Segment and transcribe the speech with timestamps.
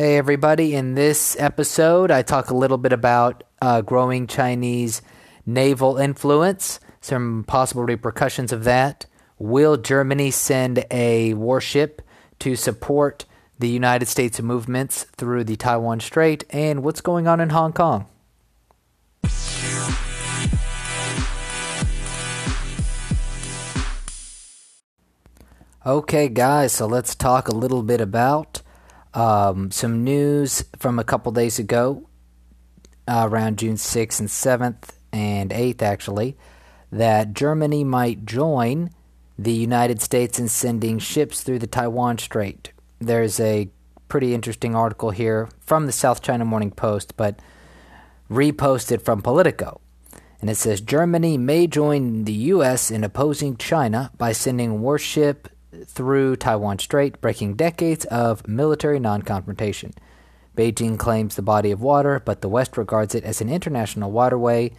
[0.00, 0.76] Hey, everybody.
[0.76, 5.02] In this episode, I talk a little bit about uh, growing Chinese
[5.44, 9.06] naval influence, some possible repercussions of that.
[9.40, 12.00] Will Germany send a warship
[12.38, 13.24] to support
[13.58, 16.44] the United States movements through the Taiwan Strait?
[16.50, 18.06] And what's going on in Hong Kong?
[25.84, 28.62] Okay, guys, so let's talk a little bit about
[29.18, 32.08] um, some news from a couple days ago,
[33.08, 36.36] uh, around June 6th and 7th and 8th, actually,
[36.92, 38.90] that Germany might join
[39.36, 42.72] the United States in sending ships through the Taiwan Strait.
[43.00, 43.68] There's a
[44.08, 47.40] pretty interesting article here from the South China Morning Post, but
[48.30, 49.80] reposted from Politico.
[50.40, 52.90] And it says Germany may join the U.S.
[52.90, 55.48] in opposing China by sending warship
[55.86, 59.92] through Taiwan Strait, breaking decades of military non confrontation.
[60.56, 64.72] Beijing claims the body of water, but the West regards it as an international waterway.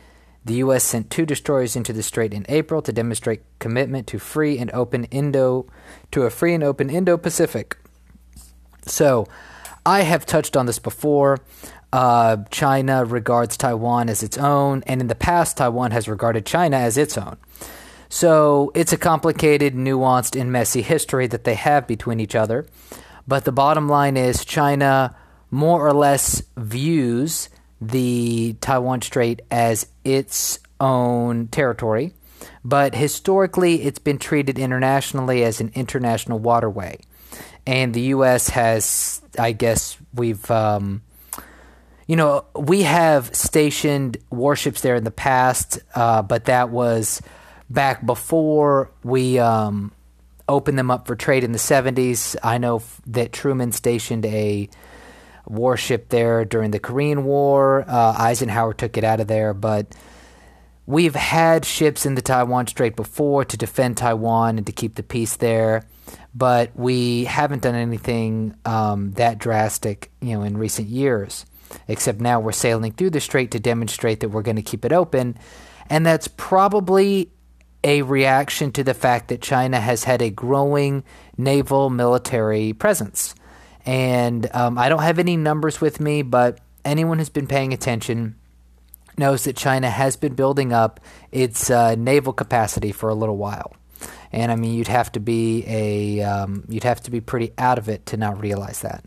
[0.43, 0.83] The U.S.
[0.83, 5.05] sent two destroyers into the strait in April to demonstrate commitment to free and open
[5.05, 5.67] Indo
[6.11, 7.77] to a free and open Indo-Pacific.
[8.85, 9.27] So,
[9.85, 11.39] I have touched on this before.
[11.91, 16.77] Uh, China regards Taiwan as its own, and in the past, Taiwan has regarded China
[16.77, 17.37] as its own.
[18.09, 22.65] So it's a complicated, nuanced, and messy history that they have between each other.
[23.27, 25.15] But the bottom line is China
[25.51, 27.49] more or less views
[27.79, 32.13] the Taiwan Strait as its own territory.
[32.63, 36.99] But historically, it's been treated internationally as an international waterway.
[37.65, 38.49] And the U.S.
[38.49, 40.49] has, I guess, we've.
[40.49, 41.03] Um,
[42.07, 47.21] you know, we have stationed warships there in the past, uh, but that was
[47.69, 49.91] back before we um,
[50.47, 52.35] opened them up for trade in the 70s.
[52.43, 54.69] I know f- that Truman stationed a
[55.45, 57.85] warship there during the Korean War.
[57.87, 59.93] Uh, Eisenhower took it out of there, but
[60.85, 65.03] we've had ships in the Taiwan Strait before to defend Taiwan and to keep the
[65.03, 65.85] peace there.
[66.33, 71.45] But we haven't done anything um, that drastic, you know, in recent years.
[71.87, 74.91] Except now we're sailing through the strait to demonstrate that we're going to keep it
[74.91, 75.37] open,
[75.87, 77.31] and that's probably
[77.83, 81.03] a reaction to the fact that China has had a growing
[81.37, 83.35] naval military presence.
[83.85, 88.35] And um, I don't have any numbers with me, but anyone who's been paying attention
[89.17, 90.99] knows that China has been building up
[91.31, 93.73] its uh, naval capacity for a little while.
[94.31, 97.77] And I mean, you'd have to be a um, you'd have to be pretty out
[97.77, 99.03] of it to not realize that.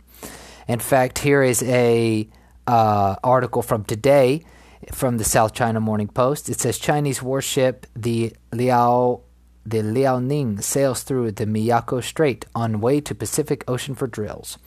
[0.69, 2.29] In fact, here is a
[2.67, 4.45] uh, article from today
[4.93, 6.49] from the South China Morning Post.
[6.49, 9.23] It says Chinese warship the Liao
[9.65, 14.59] the Liaoning sails through the Miyako Strait on way to Pacific Ocean for drills.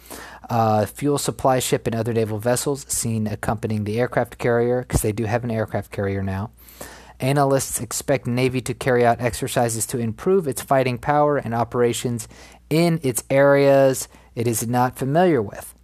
[0.50, 5.12] Uh, fuel supply ship and other naval vessels seen accompanying the aircraft carrier because they
[5.12, 6.52] do have an aircraft carrier now.
[7.20, 12.28] Analysts expect Navy to carry out exercises to improve its fighting power and operations
[12.70, 15.75] in its areas it is not familiar with.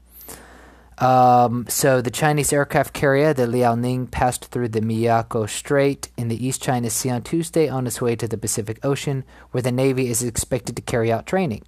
[1.01, 6.45] Um, so the Chinese aircraft carrier, the Liaoning, passed through the Miyako Strait in the
[6.45, 10.09] East China Sea on Tuesday on its way to the Pacific Ocean, where the Navy
[10.09, 11.63] is expected to carry out training.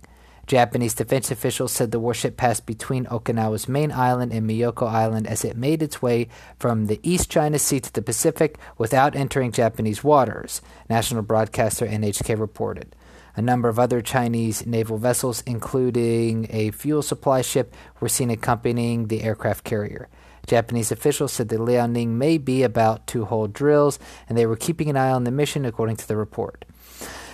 [0.45, 5.43] Japanese defense officials said the warship passed between Okinawa's main island and Miyako Island as
[5.43, 6.27] it made its way
[6.59, 12.37] from the East China Sea to the Pacific without entering Japanese waters, national broadcaster NHK
[12.37, 12.95] reported.
[13.35, 19.07] A number of other Chinese naval vessels, including a fuel supply ship, were seen accompanying
[19.07, 20.07] the aircraft carrier.
[20.45, 24.89] Japanese officials said the Liaoning may be about to hold drills, and they were keeping
[24.89, 26.65] an eye on the mission, according to the report.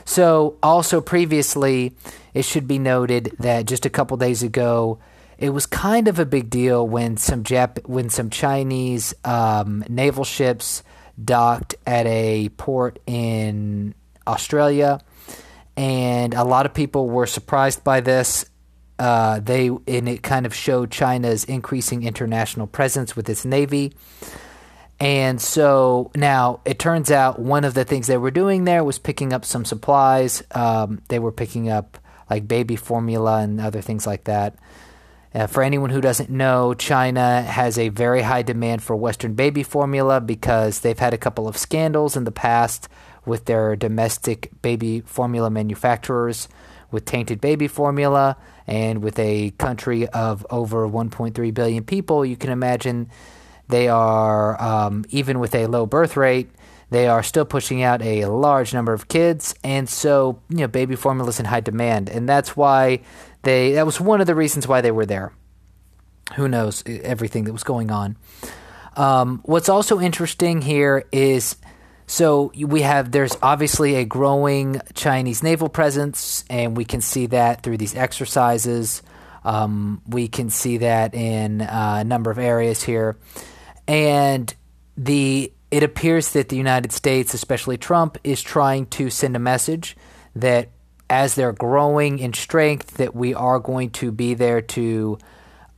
[0.06, 1.96] So, also previously,
[2.34, 5.00] it should be noted that just a couple days ago,
[5.38, 10.24] it was kind of a big deal when some Jap- when some Chinese um, naval
[10.24, 10.84] ships
[11.24, 13.94] docked at a port in
[14.28, 15.00] Australia
[15.80, 18.46] and a lot of people were surprised by this.
[19.00, 23.94] Uh, they and it kind of showed China's increasing international presence with its navy.
[25.00, 29.00] And so now it turns out one of the things they were doing there was
[29.00, 30.44] picking up some supplies.
[30.52, 31.98] Um, they were picking up
[32.30, 34.58] like baby formula and other things like that.
[35.34, 39.64] Uh, for anyone who doesn't know, China has a very high demand for Western baby
[39.64, 42.90] formula because they've had a couple of scandals in the past
[43.26, 46.48] with their domestic baby formula manufacturers
[46.92, 48.36] with tainted baby formula
[48.66, 53.10] and with a country of over 1.3 billion people, you can imagine
[53.68, 56.50] they are, um, even with a low birth rate,
[56.90, 59.54] they are still pushing out a large number of kids.
[59.64, 62.10] And so, you know, baby formula is in high demand.
[62.10, 63.02] And that's why
[63.44, 65.32] they, that was one of the reasons why they were there.
[66.36, 68.18] who knows everything that was going on.
[68.96, 71.56] Um, what's also interesting here is
[72.10, 77.62] so we have there's obviously a growing Chinese naval presence, and we can see that
[77.62, 79.04] through these exercises.
[79.44, 83.16] Um, we can see that in uh, a number of areas here,
[83.88, 84.52] and
[84.98, 89.96] the it appears that the United States, especially Trump, is trying to send a message
[90.36, 90.70] that
[91.12, 95.20] as they're growing in strength, that we are going to be there to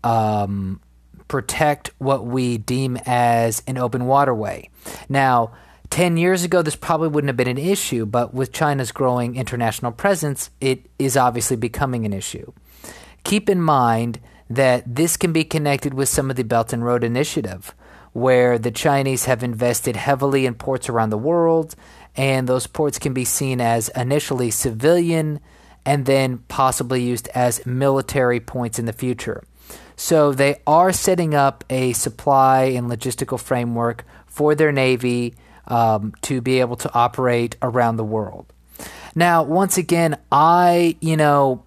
[0.01, 0.80] um,
[1.27, 4.69] protect what we deem as an open waterway.
[5.10, 5.51] Now
[5.92, 9.92] 10 years ago, this probably wouldn't have been an issue, but with China's growing international
[9.92, 12.52] presence, it is obviously becoming an issue.
[13.26, 17.04] Keep in mind that this can be connected with some of the Belt and Road
[17.04, 17.76] Initiative,
[18.14, 21.76] where the Chinese have invested heavily in ports around the world,
[22.16, 25.42] and those ports can be seen as initially civilian
[25.86, 29.44] and then possibly used as military points in the future.
[29.98, 35.36] So they are setting up a supply and logistical framework for their Navy
[35.68, 38.52] um, to be able to operate around the world.
[39.16, 41.63] Now, once again, I, you know,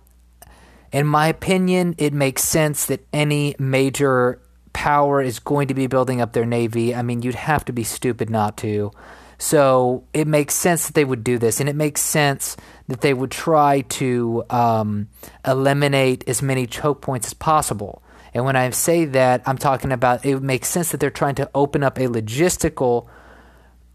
[0.92, 4.40] in my opinion, it makes sense that any major
[4.72, 6.94] power is going to be building up their navy.
[6.94, 8.90] I mean, you'd have to be stupid not to.
[9.38, 12.56] So it makes sense that they would do this, and it makes sense
[12.88, 15.08] that they would try to um,
[15.46, 18.02] eliminate as many choke points as possible.
[18.32, 21.50] And when I say that, I'm talking about it makes sense that they're trying to
[21.54, 23.08] open up a logistical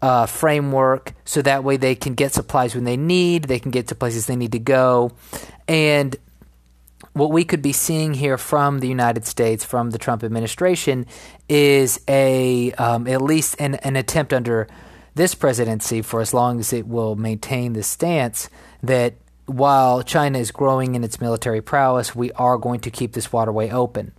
[0.02, 3.88] uh, framework so that way they can get supplies when they need, they can get
[3.88, 5.12] to places they need to go.
[5.68, 6.16] And
[7.12, 11.06] what we could be seeing here from the United States, from the Trump administration,
[11.48, 14.68] is a um, at least an, an attempt under
[15.14, 18.48] this presidency, for as long as it will maintain this stance,
[18.82, 19.14] that
[19.46, 23.70] while China is growing in its military prowess, we are going to keep this waterway
[23.70, 24.12] open.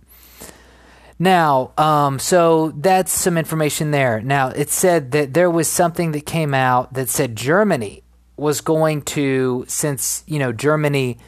[1.22, 4.20] Now, um, so that's some information there.
[4.20, 8.02] Now, it said that there was something that came out that said Germany
[8.36, 11.18] was going to, since, you know, Germany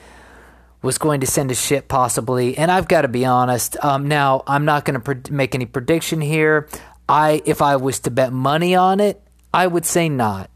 [0.82, 2.58] was going to send a ship possibly.
[2.58, 3.76] And I've got to be honest.
[3.84, 6.68] Um, now, I'm not going to pre- make any prediction here.
[7.08, 10.50] I, if I was to bet money on it, I would say not.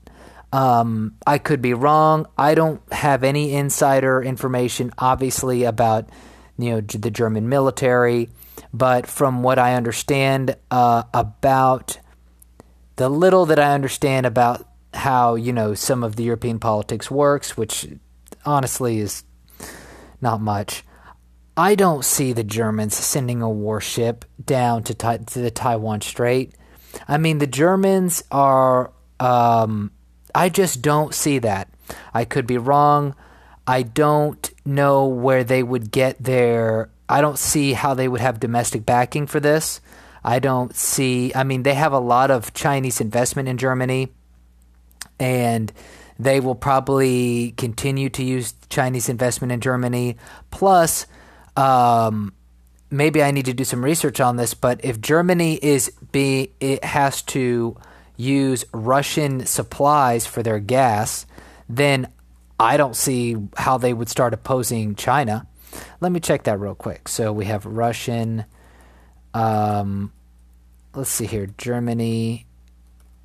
[0.52, 2.26] Um, I could be wrong.
[2.37, 6.08] I don't have any insider information, obviously, about
[6.58, 8.31] you know the German military.
[8.73, 11.99] But from what I understand uh, about
[12.97, 17.57] the little that I understand about how you know some of the European politics works,
[17.57, 17.87] which
[18.45, 19.25] honestly is
[20.21, 20.85] not much.
[21.57, 26.55] I don't see the Germans sending a warship down to, to the Taiwan Strait.
[27.07, 28.93] I mean, the Germans are.
[29.21, 29.91] Um,
[30.35, 31.69] I just don't see that.
[32.15, 33.15] I could be wrong.
[33.67, 38.41] I don't know where they would get their I don't see how they would have
[38.41, 39.81] domestic backing for this.
[40.23, 44.13] I don't see, I mean, they have a lot of Chinese investment in Germany,
[45.19, 45.73] and
[46.19, 50.17] they will probably continue to use Chinese investment in Germany.
[50.51, 51.07] Plus,
[51.57, 52.35] um,
[52.91, 56.85] maybe I need to do some research on this, but if Germany is be it
[56.85, 57.77] has to
[58.17, 61.25] use Russian supplies for their gas,
[61.69, 62.09] then
[62.61, 65.47] I don't see how they would start opposing China.
[66.00, 67.09] Let me check that real quick.
[67.09, 68.44] So we have Russian.
[69.35, 70.12] Um,
[70.95, 72.47] let's see here Germany,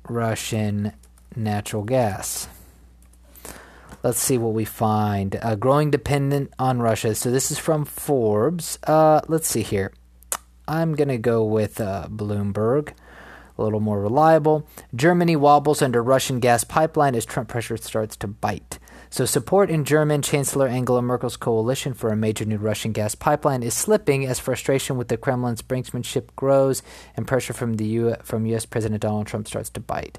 [0.08, 0.92] Russian
[1.36, 2.48] natural gas.
[4.02, 5.38] Let's see what we find.
[5.40, 7.14] Uh, growing dependent on Russia.
[7.14, 8.78] So this is from Forbes.
[8.86, 9.92] Uh, let's see here.
[10.68, 12.92] I'm going to go with uh, Bloomberg,
[13.56, 14.68] a little more reliable.
[14.94, 18.78] Germany wobbles under Russian gas pipeline as Trump pressure starts to bite.
[19.14, 23.62] So, support in German Chancellor Angela Merkel's coalition for a major new Russian gas pipeline
[23.62, 26.82] is slipping as frustration with the Kremlin's brinksmanship grows
[27.16, 28.66] and pressure from the U- from U.S.
[28.66, 30.18] President Donald Trump starts to bite.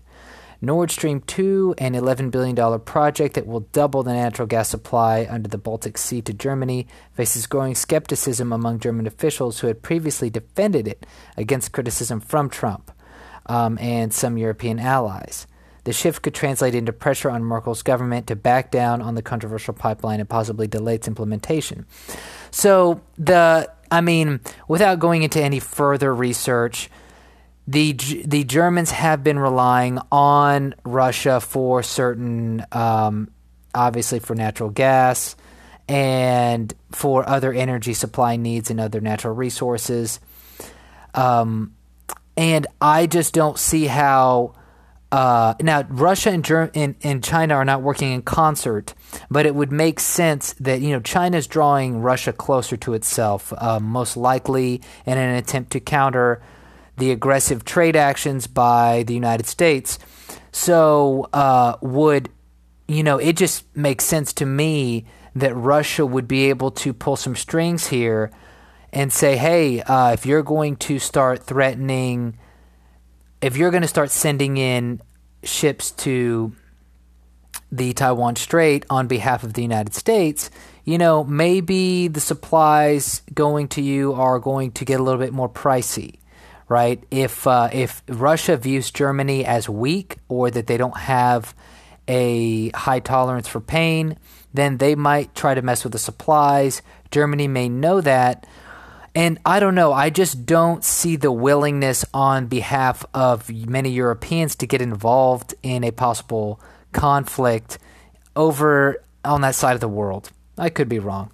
[0.62, 5.50] Nord Stream 2, an $11 billion project that will double the natural gas supply under
[5.50, 10.88] the Baltic Sea to Germany, faces growing skepticism among German officials who had previously defended
[10.88, 12.94] it against criticism from Trump
[13.48, 15.48] um, and some European allies.
[15.86, 19.74] The shift could translate into pressure on Merkel's government to back down on the controversial
[19.74, 21.86] pipeline and possibly delay its implementation.
[22.52, 26.90] So the I mean, without going into any further research,
[27.68, 33.30] the the Germans have been relying on Russia for certain, um,
[33.74, 35.36] obviously for natural gas
[35.88, 40.20] and for other energy supply needs and other natural resources.
[41.14, 41.74] Um,
[42.36, 44.56] and I just don't see how
[45.12, 48.94] uh, now, Russia and, Germ- and, and, China are not working in concert
[49.30, 53.80] but it would make sense that you know China's drawing Russia closer to itself, uh,
[53.80, 56.42] most likely in an attempt to counter
[56.98, 60.00] the aggressive trade actions by the United States.
[60.52, 62.30] So uh, would
[62.88, 67.18] you know it just makes sense to me that Russia would be able to pull
[67.18, 68.32] some strings here
[68.94, 72.38] and say, hey, uh, if you're going to start threatening,
[73.46, 75.00] if you're going to start sending in
[75.44, 76.52] ships to
[77.72, 80.50] the Taiwan Strait on behalf of the United States,
[80.84, 85.32] you know, maybe the supplies going to you are going to get a little bit
[85.32, 86.18] more pricey,
[86.68, 87.04] right?
[87.12, 91.54] If uh, if Russia views Germany as weak or that they don't have
[92.08, 94.18] a high tolerance for pain,
[94.56, 96.82] then they might try to mess with the supplies.
[97.12, 98.48] Germany may know that.
[99.16, 104.56] And I don't know, I just don't see the willingness on behalf of many Europeans
[104.58, 106.60] to get involved in a possible
[106.92, 107.80] conflict
[108.36, 110.32] over on that side of the world.
[110.58, 111.32] I could be wrong.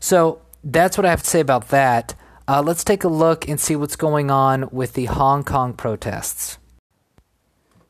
[0.00, 2.14] So that's what I have to say about that.
[2.48, 6.56] Uh, let's take a look and see what's going on with the Hong Kong protests.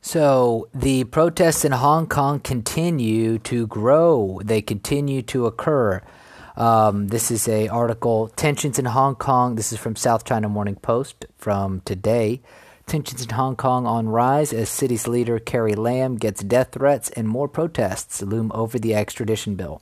[0.03, 4.41] So the protests in Hong Kong continue to grow.
[4.43, 6.03] They continue to occur.
[6.61, 9.55] Um, this is a article tensions in Hong Kong.
[9.55, 12.43] This is from South China Morning Post from today.
[12.87, 17.27] Tensions in Hong Kong on rise as city's leader Carrie Lam gets death threats and
[17.27, 19.81] more protests loom over the extradition bill.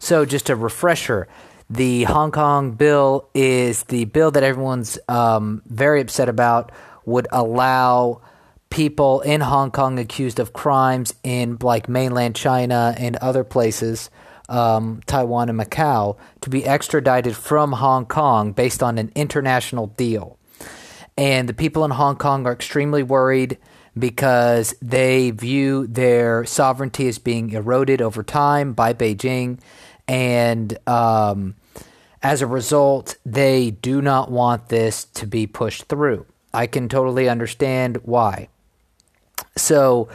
[0.00, 1.28] So, just a refresher
[1.70, 6.72] the Hong Kong bill is the bill that everyone's um, very upset about,
[7.04, 8.22] would allow
[8.70, 14.10] people in Hong Kong accused of crimes in like mainland China and other places.
[14.48, 20.38] Um, Taiwan and Macau to be extradited from Hong Kong based on an international deal.
[21.18, 23.58] And the people in Hong Kong are extremely worried
[23.98, 29.58] because they view their sovereignty as being eroded over time by Beijing.
[30.06, 31.56] And um,
[32.22, 36.26] as a result, they do not want this to be pushed through.
[36.54, 38.48] I can totally understand why.
[39.56, 40.08] So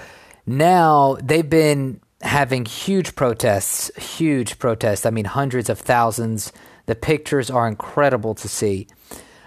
[0.45, 5.05] now they've been having huge protests, huge protests.
[5.05, 6.51] I mean, hundreds of thousands.
[6.85, 8.87] The pictures are incredible to see.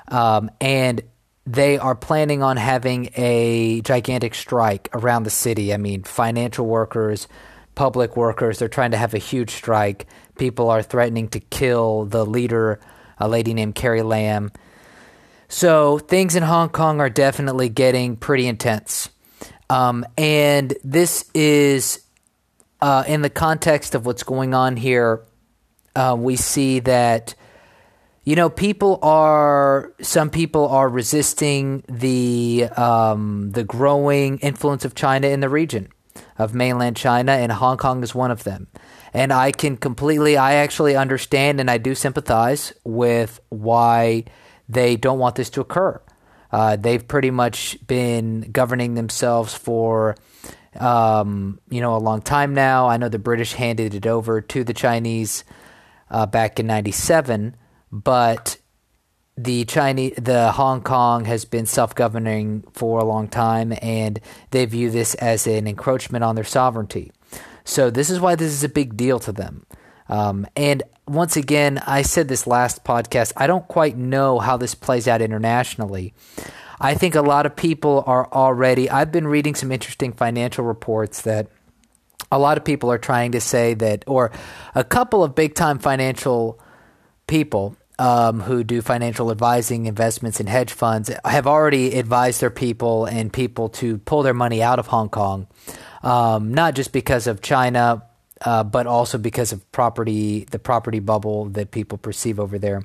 [0.09, 1.03] Um, and
[1.47, 5.73] they are planning on having a gigantic strike around the city.
[5.73, 7.29] I mean, financial workers,
[7.75, 10.07] public workers, they're trying to have a huge strike.
[10.39, 12.81] People are threatening to kill the leader,
[13.19, 14.53] a lady named Carrie Lam.
[15.49, 19.09] So things in Hong Kong are definitely getting pretty intense.
[19.71, 22.06] Um, and this is
[22.81, 25.25] uh, in the context of what's going on here.
[25.95, 27.35] Uh, we see that
[28.25, 35.29] you know, people are some people are resisting the um, the growing influence of China
[35.29, 35.89] in the region
[36.37, 38.67] of mainland China, and Hong Kong is one of them.
[39.15, 44.25] And I can completely, I actually understand and I do sympathize with why
[44.69, 46.01] they don't want this to occur.
[46.53, 50.17] Uh, they've pretty much been governing themselves for,
[50.81, 52.89] um, you know, a long time now.
[52.89, 55.45] I know the British handed it over to the Chinese
[56.11, 57.57] uh, back in '97
[57.93, 58.59] but
[59.37, 64.91] the Chinese, the Hong Kong has been self-governing for a long time, and they view
[64.91, 67.13] this as an encroachment on their sovereignty.
[67.65, 69.67] So this is why this is a big deal to them.
[70.09, 73.33] Um, and once again, I said this last podcast.
[73.37, 76.15] I don't quite know how this plays out internationally.
[76.81, 78.91] I think a lot of people are already.
[78.91, 81.49] I've been reading some interesting financial reports that
[82.31, 84.33] a lot of people are trying to say that, or
[84.75, 86.61] a couple of big time financial
[87.27, 93.07] people um, who do financial advising, investments, and hedge funds have already advised their people
[93.07, 95.47] and people to pull their money out of Hong Kong,
[96.03, 98.03] um, not just because of China,
[98.45, 102.83] uh, but also because of property, the property bubble that people perceive over there.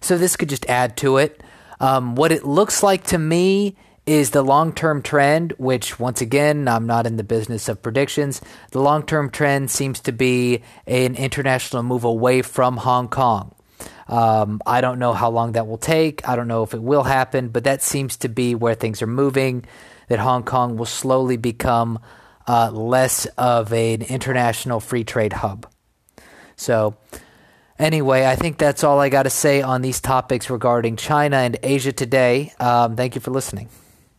[0.00, 1.42] So this could just add to it.
[1.80, 6.68] Um, what it looks like to me is the long term trend, which once again,
[6.68, 8.40] I'm not in the business of predictions.
[8.72, 13.54] The long term trend seems to be an international move away from Hong Kong.
[14.08, 16.28] Um, I don't know how long that will take.
[16.28, 19.06] I don't know if it will happen, but that seems to be where things are
[19.06, 19.64] moving.
[20.08, 22.00] That Hong Kong will slowly become
[22.48, 25.70] uh, less of an international free trade hub.
[26.56, 26.96] So,
[27.80, 31.58] anyway, I think that's all I got to say on these topics regarding China and
[31.62, 32.52] Asia today.
[32.60, 33.68] Um, thank you for listening.